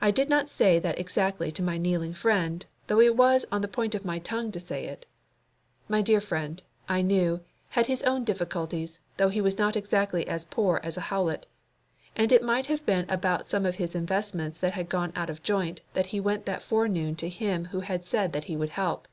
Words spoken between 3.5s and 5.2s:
on the point of my tongue to say it.